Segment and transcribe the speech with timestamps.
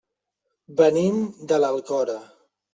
[0.79, 1.21] Venim
[1.53, 2.19] de l'Alcora.